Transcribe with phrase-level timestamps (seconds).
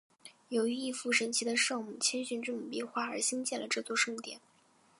[0.49, 4.41] 由于一幅神奇的圣母谦逊之母壁画而兴建了这座圣殿。